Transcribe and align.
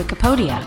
Wikipedia. 0.00 0.58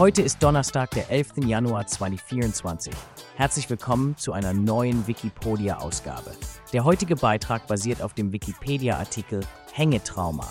Heute 0.00 0.20
ist 0.20 0.42
Donnerstag, 0.42 0.90
der 0.90 1.08
11. 1.10 1.44
Januar 1.46 1.86
2024. 1.86 2.92
Herzlich 3.36 3.70
willkommen 3.70 4.16
zu 4.16 4.32
einer 4.32 4.52
neuen 4.52 5.06
Wikipedia-Ausgabe. 5.06 6.32
Der 6.72 6.82
heutige 6.82 7.14
Beitrag 7.14 7.68
basiert 7.68 8.02
auf 8.02 8.14
dem 8.14 8.32
Wikipedia-Artikel 8.32 9.46
Hängetrauma. 9.72 10.48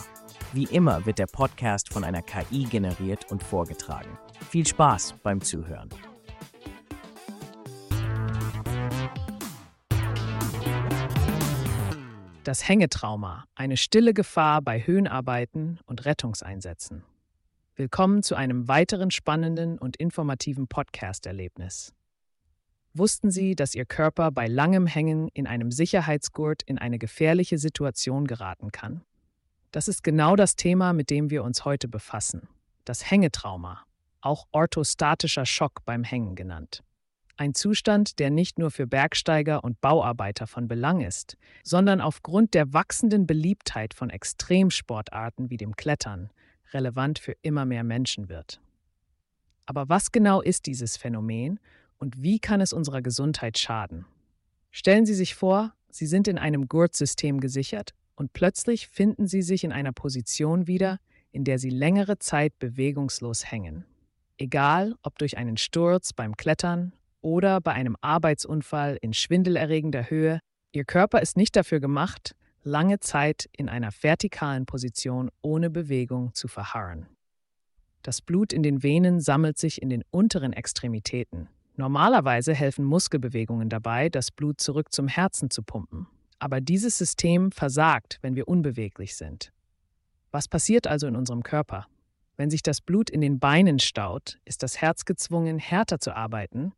Wie 0.54 0.64
immer 0.64 1.06
wird 1.06 1.20
der 1.20 1.28
Podcast 1.28 1.92
von 1.92 2.06
einer 2.06 2.22
KI 2.22 2.64
generiert 2.64 3.30
und 3.30 3.44
vorgetragen. 3.44 4.18
Viel 4.50 4.66
Spaß 4.66 5.16
beim 5.22 5.42
Zuhören. 5.42 5.90
Das 12.48 12.66
Hängetrauma, 12.66 13.44
eine 13.56 13.76
stille 13.76 14.14
Gefahr 14.14 14.62
bei 14.62 14.80
Höhenarbeiten 14.80 15.82
und 15.86 16.06
Rettungseinsätzen. 16.06 17.04
Willkommen 17.76 18.24
zu 18.24 18.36
einem 18.36 18.70
weiteren 18.70 19.12
spannenden 19.12 19.78
und 19.78 19.98
informativen 19.98 20.70
Podcast-Erlebnis. 20.70 21.94
Wussten 22.94 23.32
Sie, 23.32 23.54
dass 23.54 23.76
Ihr 23.76 23.84
Körper 23.84 24.32
bei 24.32 24.48
langem 24.48 24.88
Hängen 24.88 25.28
in 25.34 25.46
einem 25.46 25.72
Sicherheitsgurt 25.72 26.64
in 26.64 26.78
eine 26.78 27.00
gefährliche 27.00 27.58
Situation 27.58 28.28
geraten 28.28 28.72
kann? 28.72 29.02
Das 29.72 29.90
ist 29.90 30.02
genau 30.02 30.38
das 30.38 30.56
Thema, 30.56 30.94
mit 30.94 31.10
dem 31.10 31.30
wir 31.30 31.44
uns 31.44 31.66
heute 31.66 31.90
befassen. 31.90 32.48
Das 32.86 33.12
Hängetrauma, 33.12 33.84
auch 34.22 34.48
orthostatischer 34.54 35.46
Schock 35.46 35.84
beim 35.84 36.06
Hängen 36.06 36.36
genannt. 36.36 36.82
Ein 37.40 37.54
Zustand, 37.54 38.18
der 38.18 38.32
nicht 38.32 38.58
nur 38.58 38.72
für 38.72 38.88
Bergsteiger 38.88 39.64
und 39.64 39.80
Bauarbeiter 39.80 40.48
von 40.48 40.68
Belang 40.68 41.02
ist, 41.02 41.38
sondern 41.64 42.02
aufgrund 42.02 42.56
der 42.56 42.74
wachsenden 42.74 43.28
Beliebtheit 43.28 43.94
von 43.94 44.10
Extremsportarten 44.10 45.52
wie 45.52 45.58
dem 45.58 45.76
Klettern 45.76 46.32
relevant 46.74 47.20
für 47.20 47.34
immer 47.44 47.66
mehr 47.66 47.84
Menschen 47.84 48.28
wird. 48.28 48.60
Aber 49.68 49.88
was 49.88 50.12
genau 50.12 50.42
ist 50.42 50.66
dieses 50.66 50.98
Phänomen 50.98 51.60
und 52.00 52.24
wie 52.24 52.40
kann 52.40 52.60
es 52.60 52.74
unserer 52.74 53.04
Gesundheit 53.04 53.60
schaden? 53.60 54.06
Stellen 54.72 55.06
Sie 55.06 55.14
sich 55.14 55.36
vor, 55.36 55.74
Sie 55.90 56.08
sind 56.08 56.28
in 56.28 56.40
einem 56.40 56.68
Gurtsystem 56.68 57.40
gesichert 57.40 57.94
und 58.16 58.34
plötzlich 58.34 58.88
finden 58.88 59.28
Sie 59.28 59.44
sich 59.44 59.64
in 59.64 59.72
einer 59.72 59.92
Position 59.92 60.66
wieder, 60.66 61.00
in 61.32 61.44
der 61.44 61.60
Sie 61.60 61.70
längere 61.70 62.18
Zeit 62.18 62.58
bewegungslos 62.58 63.52
hängen. 63.52 63.86
Egal 64.40 64.96
ob 65.04 65.20
durch 65.20 65.38
einen 65.38 65.58
Sturz 65.58 66.14
beim 66.14 66.36
Klettern 66.36 66.94
oder 67.28 67.60
bei 67.60 67.74
einem 67.74 67.98
Arbeitsunfall 68.00 68.98
in 69.02 69.14
schwindelerregender 69.14 70.10
Höhe, 70.10 70.40
Ihr 70.72 70.86
Körper 70.86 71.22
ist 71.22 71.36
nicht 71.36 71.58
dafür 71.58 71.82
gemacht, 71.82 72.36
lange 72.64 73.02
Zeit 73.02 73.50
in 73.52 73.68
einer 73.68 73.90
vertikalen 74.02 74.66
Position 74.66 75.30
ohne 75.42 75.70
Bewegung 75.70 76.34
zu 76.34 76.48
verharren. 76.48 77.08
Das 78.02 78.22
Blut 78.22 78.54
in 78.54 78.64
den 78.64 78.82
Venen 78.82 79.20
sammelt 79.20 79.58
sich 79.58 79.82
in 79.82 79.90
den 79.90 80.06
unteren 80.10 80.54
Extremitäten. 80.54 81.50
Normalerweise 81.76 82.54
helfen 82.54 82.86
Muskelbewegungen 82.86 83.68
dabei, 83.68 84.08
das 84.08 84.32
Blut 84.32 84.62
zurück 84.62 84.94
zum 84.94 85.10
Herzen 85.10 85.50
zu 85.50 85.64
pumpen. 85.64 86.08
Aber 86.40 86.62
dieses 86.62 86.98
System 86.98 87.52
versagt, 87.52 88.20
wenn 88.22 88.38
wir 88.38 88.48
unbeweglich 88.48 89.18
sind. 89.18 89.52
Was 90.32 90.48
passiert 90.48 90.88
also 90.88 91.08
in 91.08 91.18
unserem 91.18 91.44
Körper? 91.44 91.88
Wenn 92.38 92.50
sich 92.50 92.64
das 92.64 92.80
Blut 92.80 93.10
in 93.10 93.20
den 93.20 93.40
Beinen 93.40 93.80
staut, 93.80 94.38
ist 94.46 94.64
das 94.64 94.80
Herz 94.80 95.04
gezwungen, 95.04 95.60
härter 95.60 96.00
zu 96.00 96.16
arbeiten 96.16 96.72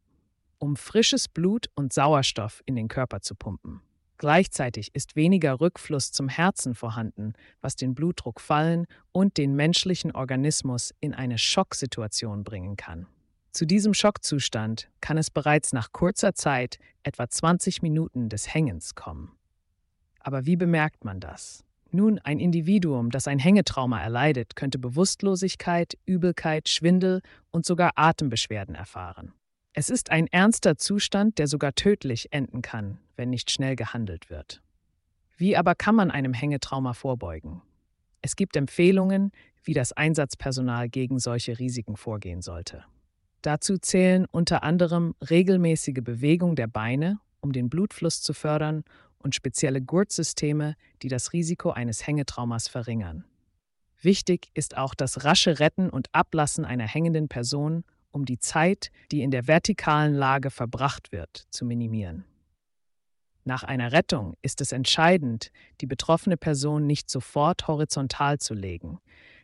um 0.59 0.75
frisches 0.75 1.27
Blut 1.27 1.67
und 1.75 1.93
Sauerstoff 1.93 2.61
in 2.65 2.75
den 2.75 2.87
Körper 2.87 3.21
zu 3.21 3.35
pumpen. 3.35 3.81
Gleichzeitig 4.19 4.93
ist 4.93 5.15
weniger 5.15 5.61
Rückfluss 5.61 6.11
zum 6.11 6.27
Herzen 6.27 6.75
vorhanden, 6.75 7.33
was 7.61 7.77
den 7.77 7.95
Blutdruck 7.95 8.41
fallen 8.41 8.85
und 9.13 9.37
den 9.37 9.55
menschlichen 9.55 10.11
Organismus 10.11 10.93
in 10.99 11.13
eine 11.13 11.37
Schocksituation 11.37 12.43
bringen 12.43 12.75
kann. 12.75 13.07
Zu 13.53 13.65
diesem 13.65 13.93
Schockzustand 13.93 14.89
kann 14.99 15.17
es 15.17 15.31
bereits 15.31 15.71
nach 15.71 15.93
kurzer 15.93 16.35
Zeit, 16.35 16.79
etwa 17.03 17.29
20 17.29 17.81
Minuten 17.81 18.27
des 18.29 18.53
Hängens, 18.53 18.93
kommen. 18.93 19.31
Aber 20.19 20.45
wie 20.45 20.57
bemerkt 20.57 21.05
man 21.05 21.21
das? 21.21 21.63
Nun, 21.91 22.19
ein 22.19 22.39
Individuum, 22.39 23.09
das 23.09 23.27
ein 23.27 23.39
Hängetrauma 23.39 24.01
erleidet, 24.01 24.55
könnte 24.55 24.77
Bewusstlosigkeit, 24.77 25.97
Übelkeit, 26.05 26.69
Schwindel 26.69 27.21
und 27.51 27.65
sogar 27.65 27.93
Atembeschwerden 27.95 28.75
erfahren. 28.75 29.33
Es 29.79 29.89
ist 29.89 30.11
ein 30.11 30.27
ernster 30.27 30.75
Zustand, 30.75 31.37
der 31.37 31.47
sogar 31.47 31.73
tödlich 31.73 32.33
enden 32.33 32.61
kann, 32.61 32.97
wenn 33.15 33.29
nicht 33.29 33.49
schnell 33.49 33.77
gehandelt 33.77 34.29
wird. 34.29 34.61
Wie 35.37 35.55
aber 35.55 35.73
kann 35.73 35.95
man 35.95 36.11
einem 36.11 36.33
Hängetrauma 36.33 36.91
vorbeugen? 36.91 37.61
Es 38.21 38.35
gibt 38.35 38.57
Empfehlungen, 38.57 39.31
wie 39.63 39.73
das 39.73 39.93
Einsatzpersonal 39.93 40.89
gegen 40.89 41.17
solche 41.17 41.59
Risiken 41.59 41.95
vorgehen 41.95 42.41
sollte. 42.41 42.83
Dazu 43.41 43.77
zählen 43.77 44.25
unter 44.29 44.63
anderem 44.63 45.15
regelmäßige 45.29 46.03
Bewegung 46.03 46.57
der 46.57 46.67
Beine, 46.67 47.21
um 47.39 47.53
den 47.53 47.69
Blutfluss 47.69 48.21
zu 48.21 48.33
fördern, 48.33 48.83
und 49.19 49.33
spezielle 49.33 49.81
Gurtsysteme, 49.81 50.75
die 51.03 51.07
das 51.07 51.31
Risiko 51.31 51.71
eines 51.71 52.05
Hängetraumas 52.05 52.67
verringern. 52.67 53.23
Wichtig 54.01 54.49
ist 54.53 54.75
auch 54.75 54.93
das 54.93 55.23
rasche 55.23 55.61
Retten 55.61 55.89
und 55.89 56.13
Ablassen 56.13 56.65
einer 56.65 56.85
hängenden 56.85 57.29
Person 57.29 57.85
um 58.11 58.25
die 58.25 58.39
Zeit, 58.39 58.91
die 59.11 59.21
in 59.21 59.31
der 59.31 59.47
vertikalen 59.47 60.13
Lage 60.13 60.49
verbracht 60.49 61.11
wird, 61.11 61.45
zu 61.49 61.65
minimieren. 61.65 62.25
Nach 63.45 63.63
einer 63.63 63.91
Rettung 63.91 64.35
ist 64.41 64.61
es 64.61 64.71
entscheidend, 64.71 65.51
die 65.81 65.87
betroffene 65.87 66.37
Person 66.37 66.85
nicht 66.85 67.09
sofort 67.09 67.67
horizontal 67.67 68.37
zu 68.37 68.53
legen, 68.53 68.99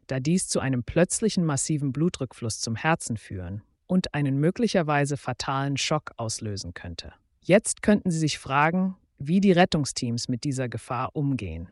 da 0.08 0.20
dies 0.20 0.48
zu 0.48 0.60
einem 0.60 0.84
plötzlichen 0.84 1.46
massiven 1.46 1.92
Blutrückfluss 1.92 2.60
zum 2.60 2.76
Herzen 2.76 3.18
führen 3.18 3.64
und 3.88 4.14
einen 4.14 4.40
möglicherweise 4.40 5.18
fatalen 5.18 5.78
Schock 5.78 6.12
auslösen 6.18 6.74
könnte. 6.74 7.14
Jetzt 7.42 7.82
könnten 7.82 8.12
Sie 8.12 8.20
sich 8.20 8.38
fragen, 8.38 8.96
wie 9.18 9.40
die 9.40 9.52
Rettungsteams 9.52 10.28
mit 10.28 10.44
dieser 10.44 10.68
Gefahr 10.70 11.16
umgehen. 11.16 11.70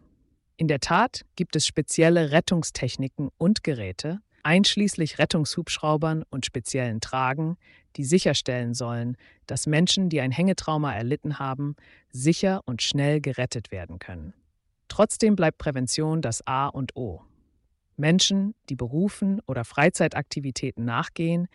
In 0.55 0.67
der 0.67 0.79
Tat 0.79 1.25
gibt 1.35 1.55
es 1.55 1.65
spezielle 1.65 2.31
Rettungstechniken 2.31 3.29
und 3.37 3.63
Geräte, 3.63 4.21
einschließlich 4.43 5.19
Rettungshubschraubern 5.19 6.23
und 6.29 6.45
speziellen 6.45 7.01
Tragen, 7.01 7.57
die 7.95 8.03
sicherstellen 8.03 8.73
sollen, 8.73 9.17
dass 9.47 9.67
Menschen, 9.67 10.09
die 10.09 10.21
ein 10.21 10.31
Hängetrauma 10.31 10.93
erlitten 10.93 11.39
haben, 11.39 11.75
sicher 12.11 12.61
und 12.65 12.81
schnell 12.81 13.21
gerettet 13.21 13.71
werden 13.71 13.99
können. 13.99 14.33
Trotzdem 14.87 15.35
bleibt 15.35 15.57
Prävention 15.57 16.21
das 16.21 16.45
A 16.45 16.67
und 16.67 16.95
O. 16.95 17.21
Menschen, 17.95 18.55
die 18.69 18.75
Berufen 18.75 19.39
oder 19.47 19.63
Freizeitaktivitäten 19.63 20.85
nachgehen, 20.85 21.47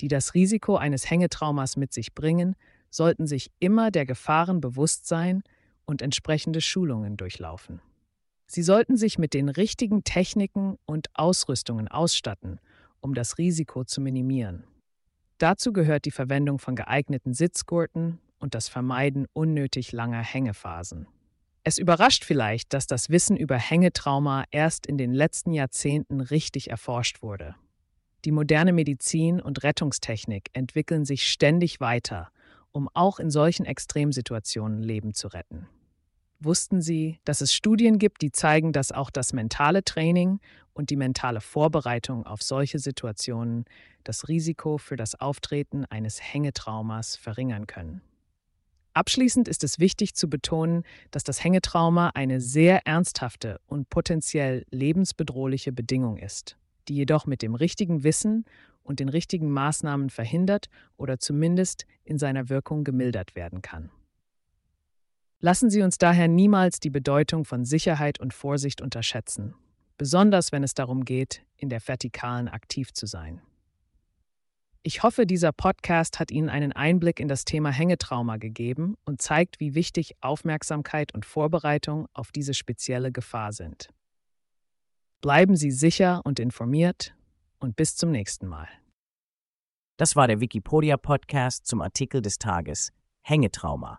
die 0.00 0.08
das 0.08 0.34
Risiko 0.34 0.76
eines 0.76 1.10
Hängetraumas 1.10 1.76
mit 1.76 1.92
sich 1.92 2.14
bringen, 2.14 2.54
sollten 2.90 3.26
sich 3.26 3.50
immer 3.58 3.90
der 3.90 4.06
Gefahren 4.06 4.60
bewusst 4.60 5.06
sein 5.06 5.42
und 5.86 6.02
entsprechende 6.02 6.60
Schulungen 6.60 7.16
durchlaufen. 7.16 7.80
Sie 8.46 8.62
sollten 8.62 8.96
sich 8.96 9.18
mit 9.18 9.34
den 9.34 9.48
richtigen 9.48 10.04
Techniken 10.04 10.76
und 10.86 11.08
Ausrüstungen 11.14 11.88
ausstatten, 11.88 12.60
um 13.00 13.14
das 13.14 13.38
Risiko 13.38 13.84
zu 13.84 14.00
minimieren. 14.00 14.64
Dazu 15.38 15.72
gehört 15.72 16.04
die 16.04 16.10
Verwendung 16.10 16.58
von 16.58 16.76
geeigneten 16.76 17.34
Sitzgurten 17.34 18.20
und 18.38 18.54
das 18.54 18.68
Vermeiden 18.68 19.26
unnötig 19.32 19.92
langer 19.92 20.22
Hängephasen. 20.22 21.06
Es 21.64 21.78
überrascht 21.78 22.24
vielleicht, 22.24 22.72
dass 22.72 22.86
das 22.86 23.10
Wissen 23.10 23.36
über 23.36 23.58
Hängetrauma 23.58 24.44
erst 24.52 24.86
in 24.86 24.96
den 24.96 25.12
letzten 25.12 25.52
Jahrzehnten 25.52 26.20
richtig 26.20 26.70
erforscht 26.70 27.22
wurde. 27.22 27.56
Die 28.24 28.30
moderne 28.30 28.72
Medizin 28.72 29.40
und 29.40 29.64
Rettungstechnik 29.64 30.48
entwickeln 30.52 31.04
sich 31.04 31.28
ständig 31.28 31.80
weiter, 31.80 32.30
um 32.70 32.88
auch 32.94 33.18
in 33.18 33.30
solchen 33.30 33.66
Extremsituationen 33.66 34.82
Leben 34.82 35.12
zu 35.12 35.28
retten. 35.28 35.66
Wussten 36.40 36.82
Sie, 36.82 37.18
dass 37.24 37.40
es 37.40 37.54
Studien 37.54 37.98
gibt, 37.98 38.20
die 38.20 38.30
zeigen, 38.30 38.72
dass 38.72 38.92
auch 38.92 39.10
das 39.10 39.32
mentale 39.32 39.82
Training 39.84 40.40
und 40.74 40.90
die 40.90 40.96
mentale 40.96 41.40
Vorbereitung 41.40 42.26
auf 42.26 42.42
solche 42.42 42.78
Situationen 42.78 43.64
das 44.04 44.28
Risiko 44.28 44.76
für 44.76 44.96
das 44.96 45.18
Auftreten 45.18 45.86
eines 45.86 46.20
Hängetraumas 46.20 47.16
verringern 47.16 47.66
können? 47.66 48.02
Abschließend 48.92 49.48
ist 49.48 49.64
es 49.64 49.78
wichtig 49.78 50.14
zu 50.14 50.28
betonen, 50.28 50.82
dass 51.10 51.24
das 51.24 51.42
Hängetrauma 51.42 52.12
eine 52.14 52.40
sehr 52.40 52.86
ernsthafte 52.86 53.60
und 53.66 53.90
potenziell 53.90 54.64
lebensbedrohliche 54.70 55.72
Bedingung 55.72 56.16
ist, 56.16 56.56
die 56.88 56.94
jedoch 56.94 57.26
mit 57.26 57.42
dem 57.42 57.54
richtigen 57.54 58.04
Wissen 58.04 58.44
und 58.82 59.00
den 59.00 59.08
richtigen 59.08 59.50
Maßnahmen 59.50 60.10
verhindert 60.10 60.68
oder 60.96 61.18
zumindest 61.18 61.86
in 62.04 62.18
seiner 62.18 62.48
Wirkung 62.48 62.84
gemildert 62.84 63.34
werden 63.36 63.60
kann. 63.60 63.90
Lassen 65.40 65.68
Sie 65.68 65.82
uns 65.82 65.98
daher 65.98 66.28
niemals 66.28 66.80
die 66.80 66.90
Bedeutung 66.90 67.44
von 67.44 67.64
Sicherheit 67.64 68.18
und 68.20 68.32
Vorsicht 68.32 68.80
unterschätzen, 68.80 69.54
besonders 69.98 70.50
wenn 70.50 70.62
es 70.62 70.72
darum 70.72 71.04
geht, 71.04 71.44
in 71.56 71.68
der 71.68 71.86
Vertikalen 71.86 72.48
aktiv 72.48 72.92
zu 72.94 73.06
sein. 73.06 73.42
Ich 74.82 75.02
hoffe, 75.02 75.26
dieser 75.26 75.52
Podcast 75.52 76.20
hat 76.20 76.30
Ihnen 76.30 76.48
einen 76.48 76.72
Einblick 76.72 77.20
in 77.20 77.28
das 77.28 77.44
Thema 77.44 77.70
Hängetrauma 77.70 78.36
gegeben 78.36 78.96
und 79.04 79.20
zeigt, 79.20 79.60
wie 79.60 79.74
wichtig 79.74 80.14
Aufmerksamkeit 80.20 81.12
und 81.12 81.26
Vorbereitung 81.26 82.06
auf 82.14 82.30
diese 82.30 82.54
spezielle 82.54 83.12
Gefahr 83.12 83.52
sind. 83.52 83.90
Bleiben 85.20 85.56
Sie 85.56 85.72
sicher 85.72 86.22
und 86.24 86.38
informiert 86.38 87.14
und 87.58 87.76
bis 87.76 87.96
zum 87.96 88.10
nächsten 88.10 88.46
Mal. 88.46 88.68
Das 89.96 90.14
war 90.14 90.28
der 90.28 90.40
Wikipedia 90.40 90.96
Podcast 90.96 91.66
zum 91.66 91.82
Artikel 91.82 92.22
des 92.22 92.38
Tages 92.38 92.92
Hängetrauma. 93.22 93.98